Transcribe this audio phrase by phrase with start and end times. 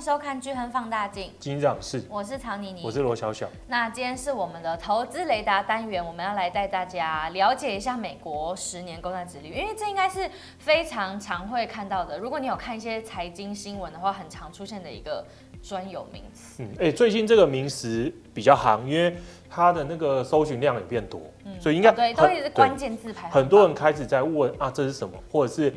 [0.00, 1.30] 迎收看巨亨放大镜。
[1.38, 3.46] 金长是，我是曹妮妮，我是罗小小。
[3.68, 10.26] 那今天是我们的投资雷达单元，我们要来带大家了解一下美国十年公债殖利率，因为这应该是
[10.58, 12.18] 非常常会看到的。
[12.18, 15.22] 如果你有看一些财经新闻的话，很常出现的一个
[15.62, 16.62] 专有名词。
[16.62, 19.14] 嗯，哎、欸，最近这个名词比较行，因为
[19.50, 23.28] 它的那个搜寻量也变多，嗯、所以应该、哦、对，都是关键字排。
[23.28, 25.70] 很多人开始在问啊，这是什么，或者是。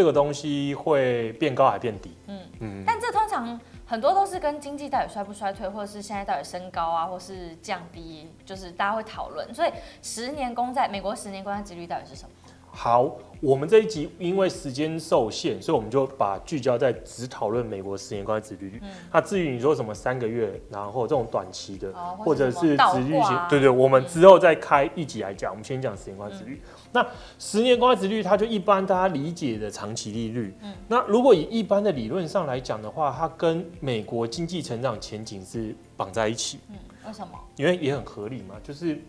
[0.00, 2.16] 这个东西会变高还变低？
[2.26, 9.52] 嗯嗯，但这通常很多都是跟经济到底衰不衰退，或者是现在到底升高啊，或是降低，就是大家会讨论。
[9.52, 12.30] 所以十年公债，美国十年公债殖利率到底是什么？
[12.72, 18.80] 好，我们这一集因为时间受限，所以我们就把聚焦在只讨论美国十年公债殖利率。
[19.12, 25.50] 那、嗯、至于你说什么三个月，然后这种短期的，哦、或者是殖利率型，对对，我们之后再开一集来讲。
[25.50, 26.54] 我们先讲十年公债殖率。
[26.54, 27.06] 嗯那
[27.38, 30.52] 十年公债殖率，它就一般大家理解的长期利率。
[30.60, 36.58] 嗯，那如果以一般的理论上来讲的话，它跟美国经济成长前景是绑在一起。
[36.68, 36.74] 嗯，
[37.06, 37.38] 为什么？
[37.54, 39.00] 因为也很合理嘛，就是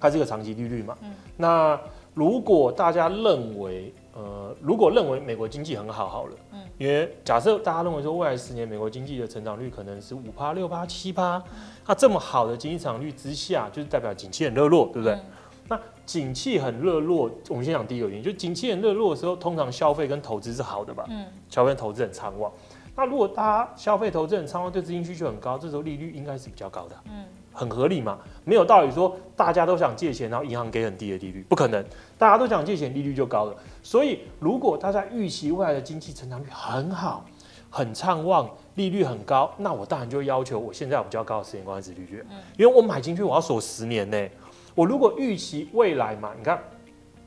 [0.00, 0.98] 它是一个长期利率嘛。
[1.00, 1.80] 嗯，那
[2.14, 11.42] 如果大家认为，呃，如果认为美国经济很好，好了，嗯，因为假设大家认为说未来十年美国经济的成长率可能是五趴、六趴、七趴，
[11.86, 15.12] 那这么好的经济成长率之下，就是代表景气很热络，对不对？
[15.14, 15.24] 嗯
[15.68, 21.06] 那景气很热络，我们先讲第一个原因，就景气很热络的时候，通常消费跟投资是好的吧？
[21.08, 22.52] 嗯，消费投资很畅旺。
[22.96, 31.84] 那如果大家消费投资很畅旺，对资金需求很高，这时候利率应该是比较高的，嗯，很合理嘛，没有道理说大家都想借钱，然后银行给很低的利率，不可能，
[32.16, 33.54] 大家都想借钱，利率就高了。
[33.82, 37.24] 所以如果大家预期未来的经济成长率很好，
[37.70, 42.24] 很畅旺，利率很高，那我当然就要求我现在我比较高的十年公债利率，
[42.56, 44.28] 因为我买进去我要锁十年呢。
[44.74, 46.58] 我如果预期未来嘛，你看，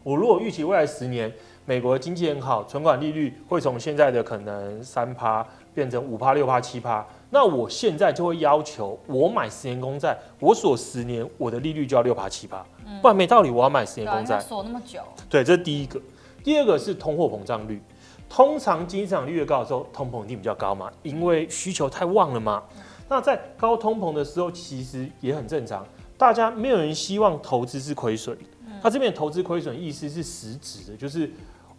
[0.03, 1.31] 我如果预期未来十年
[1.65, 12.65] 美国的经济很好，存款利率会从现在的可能三趴变成五趴、六趴、七趴，那我现在就会要求我买十年公债，我锁十年，我的利率就要六趴、七趴，
[13.01, 15.01] 不然没道理我要买十年公债锁那么久。
[15.29, 15.99] 对，这是第一个。
[16.41, 17.81] 第二个是通货膨胀率，
[18.29, 22.63] 通常经济增长率越高的时候，通膨一定比较高嘛，因为需求太旺了嘛。
[23.09, 25.85] 那在高通膨的时候，其实也很正常。
[26.17, 28.37] 大家没有人希望投资是亏损，
[28.81, 31.29] 他这边投资亏损意思是实质的，就是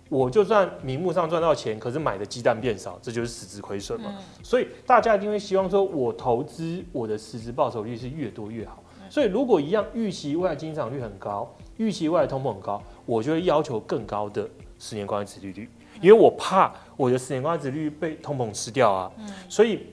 [0.09, 4.15] 我就算名目上赚到钱，可是买的鸡蛋变少，这就是实质亏损嘛。
[4.43, 8.83] 所以大家一定会希望说，我投资我的实质报酬率是越多越好。
[9.09, 15.69] 所以如果一样预期未来经济增长率很高，预期未来通膨很高，我就会要求更高的十年公债殖利率，
[16.01, 19.11] 因为我怕我的十年公债殖利率被通膨吃掉啊。
[19.49, 19.87] 所以，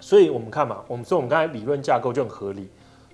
[0.00, 2.68] 所以我们看嘛，我们说我们刚才理论架构就很合理。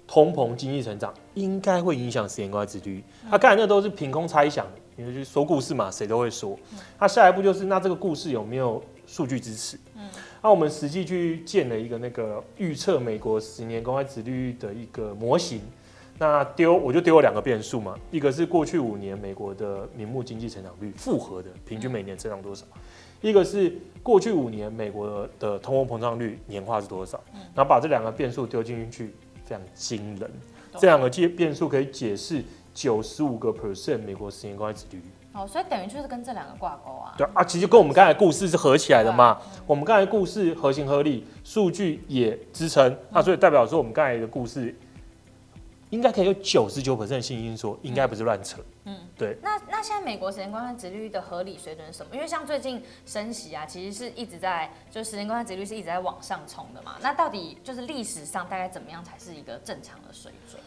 [0.05, 3.05] 通膨、经济成长应该会影响十年公债殖利率。
[3.31, 6.59] 他刚才那都是凭空猜想，因为就去说故事嘛，谁都会说。
[6.99, 9.77] 那下一步就是，那这个故事有没有数据支持？
[9.97, 10.09] 嗯
[10.43, 15.61] 那我们实际去建了一个那个预测美国十年公开殖利率的一个模型。
[16.19, 22.67] 那丢我就丢了两个变数嘛，一个是过去五年美国的名目经济成长率复合的平均每年增长多少，
[23.21, 23.73] 一个是
[24.03, 27.23] 过去五年美国的通货膨胀率年化是多少。
[27.55, 29.15] 然后把这两个变数丢进去。
[29.45, 30.31] 非常惊人，
[30.79, 32.45] 这两个变变数可以解释
[32.75, 35.05] 九十五个 percent 美国十年公债殖利率。
[35.35, 37.15] 哦，所以等于就是跟这两个挂钩啊。
[37.17, 39.41] 对啊，其实跟我们刚才故事是合起来的嘛。
[39.67, 44.75] 我们刚才故事合情合理，数据也支撑，那所以代表说我们刚才的故事
[45.89, 48.59] 应该可以有九十九 percent 的信心说，应该不是乱扯。
[48.85, 49.39] 嗯，对。
[49.43, 52.15] 那那现在美国十年公债殖利率的合理水准是什么？
[52.15, 56.97] 因为像最近升息啊，其实是一直在，就十年公债殖利率是一直在往上冲的嘛。
[57.01, 60.61] 那到底就是历史上大概怎么样才是一个正常的水准？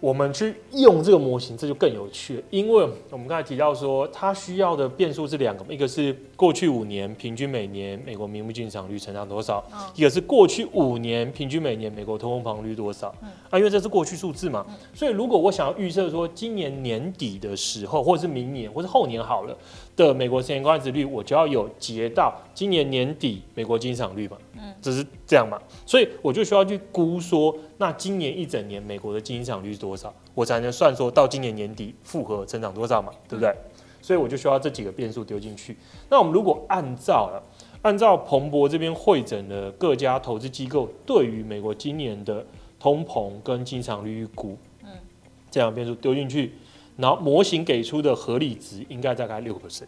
[0.00, 9.62] 我们去用这个模型，这就更有趣了，因为我们刚才提到说，它需要的变数是两个，一个是过去五年平均每年美国名目经济成长率成长多少，
[9.94, 13.14] 一个是过去五年平均每年美国通货膨率多少，
[13.50, 14.64] 啊，因为这是过去数字嘛，
[14.94, 19.54] 所以如果我想要预测说今年年底的时候，或者是明年，或是后年好了
[19.94, 27.56] 的美国十年公债值率，我就要有截到今年年底美国进场率嘛，嗯，这是这样嘛，所以我就需要去估说。
[27.78, 30.14] 那今年一整年美国的经济增长率是多少？
[30.34, 33.10] 我才能算说到今年年底复合成长多少嘛？
[33.26, 33.54] 对不对？
[34.02, 35.76] 所以我就需要这几个变数丢进去。
[36.08, 37.42] 那我们如果按照了，
[37.82, 42.44] 按照彭博这边会诊的各家投资机构对于美国今年的
[42.78, 44.90] 通膨跟经济增长率预估，嗯，
[45.50, 46.52] 这样变数丢进去，
[46.96, 49.84] 然后模型给出的合理值应该大概六个 percent。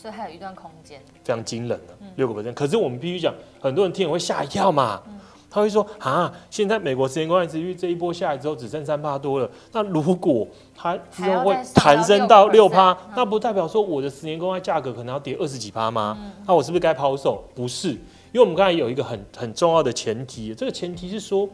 [0.00, 1.00] 哦，所以还有一段空间。
[1.22, 2.54] 非常惊人的六个 percent。
[2.54, 5.02] 可是我们必须讲，很多人听了会吓一跳嘛。
[5.06, 5.20] 嗯
[5.52, 9.50] 他会说啊，现在美国十年公债殖利率这一波下来之后只剩三趴多了。
[9.72, 16.16] 那如果它之后会弹升到六趴，那不代表说我的十年公债价格可能要跌二十几趴吗？
[16.46, 17.42] 那我是不是该抛售？
[17.52, 21.48] 不是，因为我们刚才有一个很很重要的前提，这个前提是说，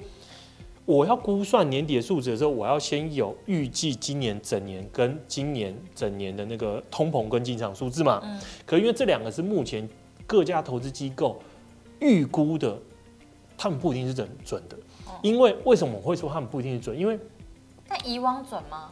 [0.87, 8.21] 我要估算年底的数值的时候，我要先有预计今年整年跟今年整年的那个通膨跟进场数字嘛。
[8.25, 8.41] 嗯。
[8.65, 9.87] 可因为这两个是目前
[10.27, 11.39] 各家投资机构
[12.01, 12.79] 预估的，
[13.59, 14.79] 他们不一定是准准的。
[15.23, 16.97] 因为为什么我会说他们不一定是准？
[16.97, 17.19] 因为
[17.89, 18.91] 但以往准吗？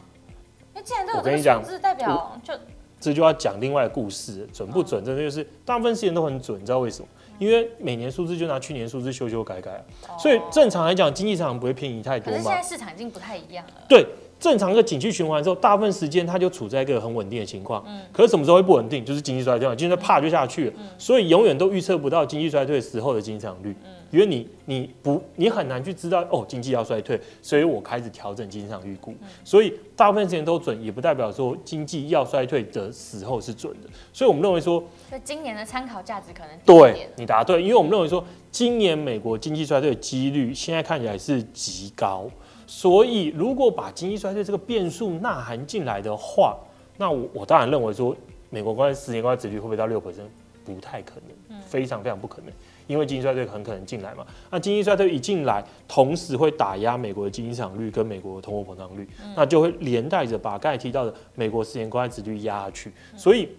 [0.73, 2.53] 因为既然都有这个数字，代表就。
[2.97, 5.03] 这就要讲另外的故事，准不准？
[5.03, 7.07] 真的就是大部分事情都很准，你知道为什么？
[7.39, 9.83] 因为每年数字就拿去年数字修修改改，
[10.17, 12.37] 所以正常来讲，经济市场不会偏移太多嘛。
[12.37, 13.73] 可是现在市场已经不太一样了。
[13.87, 14.05] 对，
[14.45, 17.83] 正常一个景气循环之后，大部分时间它就处在一个很稳定的情况。
[17.87, 17.99] 嗯。
[18.13, 19.03] 可是什么时候会不稳定？
[19.03, 20.73] 就是经济衰退，经济啪就下去了。
[20.77, 20.85] 嗯。
[20.99, 23.75] 所以永远都预测不到经济衰退时候的经济增长率。
[23.83, 23.91] 嗯。
[24.11, 42.25] 因为你你不你很难去知道哦，经济要衰退，所以我开始调整经济上预估，嗯、所以大部分时间都准，也不代表说经济要衰退的时候是准的，所以我们认为说，所以今年的参考价值可能对你答对，因为我们认为说今年美国经济衰退的几率现在看起来是极高，
[42.67, 46.57] 所以如果把经济衰退这个变数纳含进来的话，
[46.97, 48.15] 那我我当然认为说
[48.49, 50.27] 美国关于十年国债殖率会不会到六 percent？
[50.63, 52.51] 不太可能，非常非常不可能。
[52.87, 62.91] 因为经济衰退很可能进来嘛，那经济衰退一进来，同时会打压美国的经济增长率跟美国的通货膨胀率，嗯、那就会连带着把刚才提到的美国十年国债殖率压下去。
[63.13, 63.49] 嗯、所以，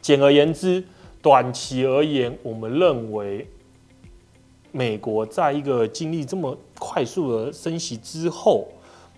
[0.00, 0.82] 简而言之，
[1.20, 3.46] 短期而言，我们认为
[4.72, 8.66] 美国在一个经历这么快速的升息之后。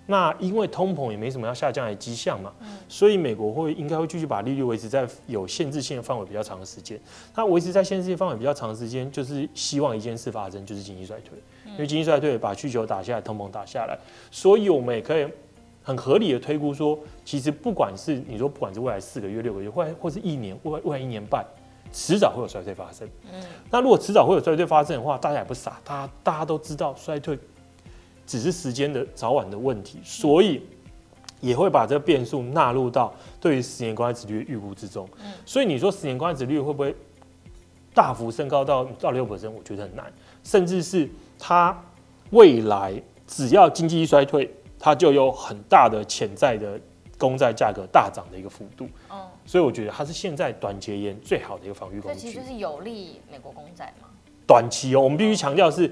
[0.04, 7.00] 那因为通膨也没什么要下降的迹象嘛，嗯、所以美国会应该会继续把利率维持在有限制性的范围比较长的时间。
[7.32, 11.38] 它维持在限制性范围比较长的时间，就是希望一件事发生，就是经济衰退。
[11.64, 13.96] 因为经济衰退把需求打下来，通膨打下来，
[14.28, 15.24] 所以我们也可以
[15.84, 21.46] 很合理的推估说，其实不管是你说不管是未来四个月、六个月，或或是一年，未未来一年半，
[21.92, 23.06] 迟早会有衰退发生。
[23.32, 27.38] 嗯，那如果迟早会有衰退发生的话，大家也不傻，大家大家都知道衰退。
[28.24, 30.62] 只是时间的早晚的问题，所以
[31.40, 35.06] 也会把这个变数纳入到对于十年国债殖率的预估之中。
[35.44, 36.94] 所以你说十年国债殖率会不会
[37.92, 39.50] 大幅升高到到六 percent？
[39.50, 40.10] 我觉得很难，
[40.44, 41.76] 甚至是它
[42.30, 42.94] 未来
[43.26, 44.48] 只要经济衰退，
[44.78, 46.80] 它就有很大的潜在的
[47.22, 48.88] 公债价格大涨的一个幅度。
[49.46, 52.18] 所以我觉得它是现在短期而言最好的一个防御工具。
[52.18, 54.08] 这其实就是有利美国公债嘛？
[54.46, 55.88] 短期哦，我们必须强调是。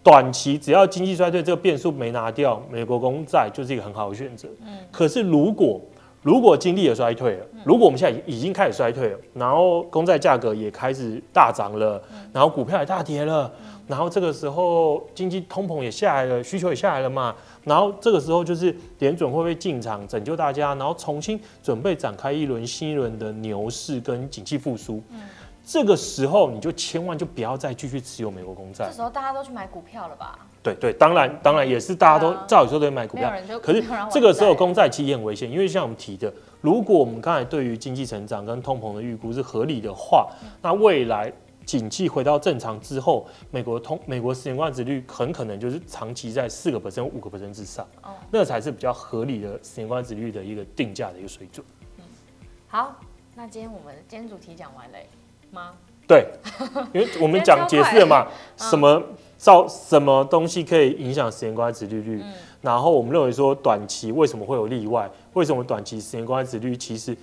[0.00, 4.48] 短期只要经济衰退这个变数没拿掉，美国公债就是一个很好的选择。
[4.64, 5.78] 嗯，可是如果
[6.22, 12.00] 如果经历也衰退了，如果我们现在已经开始衰退了，然后公债价格也开始大涨了，
[12.32, 13.52] 然后股票也大跌了，
[13.88, 25.02] 然后这个时候经济通膨也下来了，需求也下来了嘛，然后这个时候就是联准会不会进场拯救大家，然后重新准备展开一轮新一轮的牛市跟景气复苏。
[25.10, 25.20] 嗯。
[25.70, 28.86] 这个时候你就千万就不要再继续持有美国公债。
[28.86, 30.38] 这时候大家都去买股票了吧？
[30.62, 33.30] 对对，当然当然也是大家都照理说都买股票。
[33.62, 36.32] 可是这个时候公债其实也很危险，因为像我们提的，
[36.62, 40.30] 如果我们刚才对于经济成长跟通膨的预估是合理的话，
[40.62, 41.30] 那未来
[41.68, 47.86] 景气回到正常之后，美国通美国十年国债率很可能就是长期在四个 percent 五个 percent 之上。
[48.02, 51.62] 哦，那才是比较合理的十年国债率的一个定价的一个水准。
[51.98, 52.04] 嗯，
[52.68, 52.96] 好，
[53.34, 55.06] 那今天我们今天主题讲完嘞。
[55.50, 55.72] 吗？
[56.06, 56.26] 对，
[56.94, 59.02] 因为我们讲解释了嘛， 什么
[59.36, 62.32] 造什么东西可以影响十年国债殖利率，嗯、
[62.62, 65.10] 然后我们认为说短期为什么会有例外？
[65.34, 67.14] 为什么短期十年国债利率其实？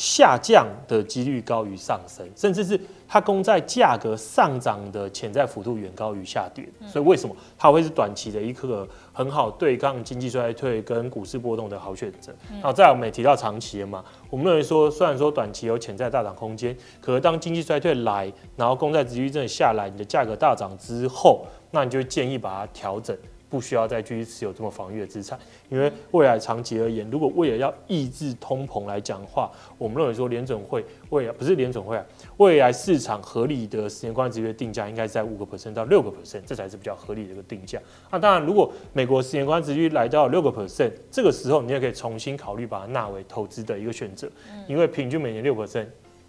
[0.00, 12.32] 下降的几率高于上升，甚至是它公债价格上涨的潜在幅度远高于下跌，所以为什么它会是短期的一个很好对抗经济衰退跟股市波动的好选择？
[12.50, 23.14] 然后再我们也提到长期的嘛，我们认为说虽然说短期有潜在大涨空间，可是当经济衰退来，然后公债殖利率真的下来，你的价格大涨之后，那你就建议把它调整。
[23.50, 25.36] 不需要再继续持有这么防御的资产，
[25.68, 37.80] 因为未来长期而言，如果为了要抑制通膨来讲的话，我们认为说联准会未来不是联准会啊，未来市场合理的十年国债殖利率定价应该是在五个 percent 到六个 percent，这才是比较合理的一个定价。
[38.08, 44.30] 那当然，如果美国十年国债殖利率来到六个 percent，这个时候你也可以重新考虑把它纳为投资的一个选择，
[44.68, 45.86] 因为平均每年六 percent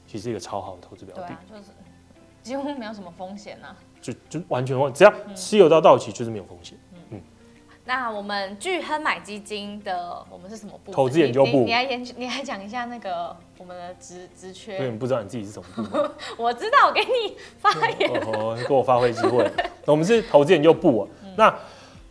[0.08, 1.22] 其实是一个超好的投资标的。
[1.22, 1.64] 对啊，就是
[2.42, 6.76] 几乎没有什么风险呢、啊，就就完全忘只要持有到到期就是没有风险。
[7.84, 10.92] 那我们巨亨买基金的，我们是什么部？
[10.92, 11.64] 投资研究部。
[11.64, 14.78] 你来研究，你来讲一下那个我们的职职缺。
[14.78, 15.98] 因为你不知道你自己是什么部。
[16.42, 18.10] 我知道，我给你发言。
[18.34, 19.50] 哦，给我发挥机会。
[19.86, 21.08] 我们是投资研究部啊。
[21.24, 21.54] 嗯、那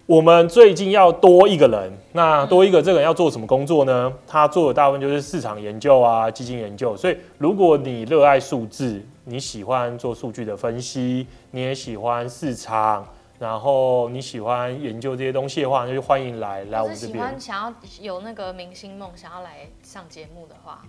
[0.07, 4.13] 我们最近要多一个人，那多一个这个人要做什么工作呢？
[4.27, 6.97] 他做的大部分就是市场研究啊，基金研究。
[6.97, 13.07] 所以如果你热爱数字，你喜欢做数据的分析，你也喜欢市场，
[13.41, 17.17] 然后你喜欢研究这些东西的话，那就欢迎来来我们这边。
[17.17, 20.83] 喜欢想要有那个明星梦，想要来上节目的话，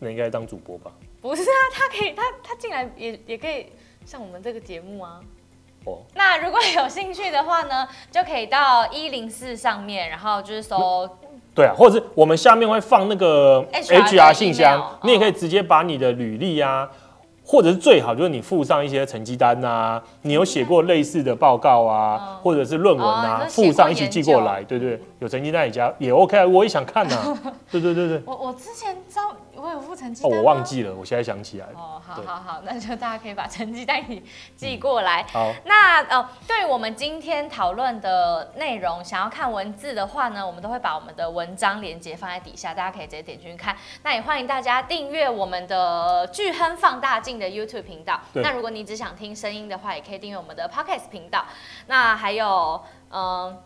[0.00, 0.90] 那应该当主播吧？
[1.20, 3.66] 不是啊，他可以，他他进来也也可以
[4.04, 5.20] 上我们这个节目啊。
[5.84, 5.98] 哦。
[6.16, 11.08] 那如果有兴趣的话呢，就可以到一零四上面，然后就是搜。
[11.54, 16.90] 对啊，或者是我们下面会放那个 HR 信箱，你也可以直接把你的履历啊。
[17.50, 27.38] 或者是最好就是你附上一些成绩单啊，你有写过类似的报告啊，嗯、或者是论文啊，哦、附上一起寄过来，对对，有成绩单也加也 OK，我也想看呐、 啊，
[27.72, 28.22] 对对对对。
[28.26, 29.22] 我我之前招。
[29.60, 31.72] 我有附成绩单、哦，我忘记了，我现在想起来了。
[31.74, 34.22] 哦，好好好，那就大家可以把成绩单给
[34.56, 35.22] 寄过来。
[35.22, 43.76] 嗯、好，那呃，对于我们今天讨论的内容，想要看文字的话呢，我们都会把我们的文章连接放在底下，大家可以直接点进去看。
[44.04, 48.20] 那也欢迎大家订阅我们的巨亨放大镜的 YouTube 频道。
[48.34, 51.44] 那如果你只想听声音的话，也可以订阅我们的 Podcast 频道。
[51.88, 53.62] 那还有，嗯、呃，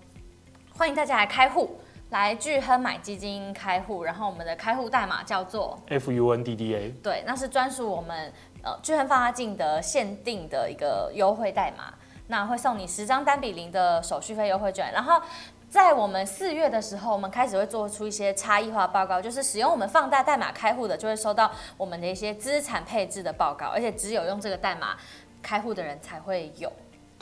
[0.79, 1.81] 欢迎大家来开户。
[2.13, 8.31] 来聚亨买基金开户，然后我们的开户代码叫做 FUNDDA，对，那是专属我们
[8.63, 11.95] 呃聚亨放大镜的限定的一个优惠代码，
[12.27, 14.93] 那会送你十张单比零的手续费优惠券。
[14.93, 15.23] 然后
[15.71, 24.99] 在我们四月的时候，我们开始会做出一些差异化报告，就是使用我们放大代码开户的，就会收到我们的一些资产配置的报告，而且只有用这个代码
[25.41, 26.71] 开户的人才会有。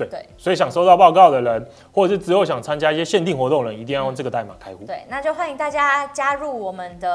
[0.06, 4.84] 对，对，所以想收到报告的人，或者是之后想参加一些限定活动的人，一定要用这个代码开户。
[4.84, 7.10] 对，那就欢迎大家加入我们的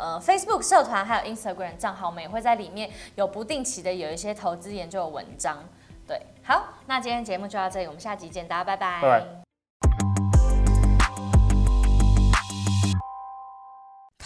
[0.00, 5.58] 呃 Facebook 社团，还有 Instagram 账号，我们也会在里面有不定期的有一些投资研究的文章。
[6.06, 9.00] 对，好，那今天节目就到这里，我们下集见，大家拜拜。
[9.00, 9.49] 拜拜。